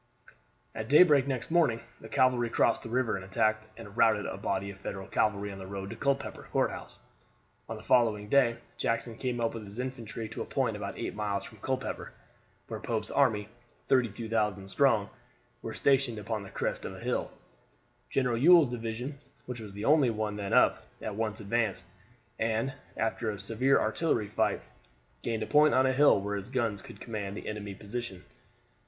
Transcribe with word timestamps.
At 0.73 0.89
daybreak 0.89 1.27
next 1.27 1.51
morning 1.51 1.79
the 1.99 2.09
cavalry 2.09 2.49
crossed 2.49 2.81
the 2.81 2.89
river 2.89 3.15
and 3.15 3.23
attacked 3.23 3.67
and 3.77 3.95
routed 3.95 4.25
a 4.25 4.35
body 4.35 4.71
of 4.71 4.79
Federal 4.79 5.05
cavalry 5.07 5.51
on 5.51 5.59
the 5.59 5.67
road 5.67 5.91
to 5.91 5.95
Culpepper 5.95 6.47
Courthouse. 6.51 6.97
On 7.69 7.77
the 7.77 7.83
following 7.83 8.27
day 8.27 8.57
Jackson 8.77 9.15
came 9.15 9.39
up 9.39 9.53
with 9.53 9.63
his 9.63 9.77
infantry 9.77 10.27
to 10.29 10.41
a 10.41 10.45
point 10.45 10.75
about 10.75 10.97
eight 10.97 11.13
miles 11.13 11.45
from 11.45 11.59
Culpepper, 11.59 12.13
where 12.67 12.79
Pope's 12.79 13.11
army, 13.11 13.47
32,000 13.85 14.67
strong, 14.67 15.07
were 15.61 15.71
stationed 15.75 16.17
upon 16.17 16.41
the 16.41 16.49
crest 16.49 16.83
of 16.83 16.95
a 16.95 16.99
hill. 16.99 17.29
General 18.09 18.39
Ewell's 18.39 18.69
division, 18.69 19.19
which 19.45 19.59
was 19.59 19.71
the 19.73 19.85
only 19.85 20.09
one 20.09 20.35
then 20.35 20.51
up, 20.51 20.81
at 21.03 21.13
once 21.13 21.39
advanced, 21.41 21.85
and, 22.39 22.73
after 22.97 23.29
a 23.29 23.37
severe 23.37 23.79
artillery 23.79 24.27
fight, 24.27 24.63
gained 25.21 25.43
a 25.43 25.45
point 25.45 25.75
on 25.75 25.85
a 25.85 25.93
hill 25.93 26.19
where 26.19 26.37
his 26.37 26.49
guns 26.49 26.81
could 26.81 26.99
command 26.99 27.37
the 27.37 27.47
enemy's 27.47 27.77
position. 27.77 28.25